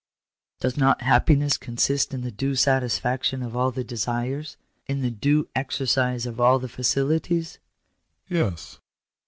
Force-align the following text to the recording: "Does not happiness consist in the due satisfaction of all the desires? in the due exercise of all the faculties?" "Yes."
"Does 0.61 0.77
not 0.77 1.03
happiness 1.03 1.57
consist 1.59 2.11
in 2.11 2.21
the 2.21 2.31
due 2.31 2.55
satisfaction 2.55 3.43
of 3.43 3.55
all 3.55 3.69
the 3.69 3.83
desires? 3.83 4.57
in 4.87 5.03
the 5.03 5.11
due 5.11 5.47
exercise 5.55 6.25
of 6.25 6.39
all 6.41 6.57
the 6.57 6.67
faculties?" 6.67 7.59
"Yes." 8.27 8.79